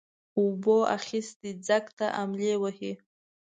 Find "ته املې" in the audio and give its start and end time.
1.97-2.53